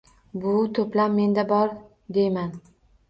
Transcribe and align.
–Bu 0.45 0.53
to’plam 0.77 1.13
menda 1.19 1.45
bor,– 1.53 1.75
deyman. 2.19 2.53